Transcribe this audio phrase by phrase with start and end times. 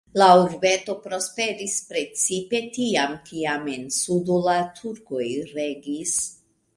[0.19, 5.27] La urbeto prosperis precipe tiam, kiam en sudo la turkoj
[5.59, 6.17] regis.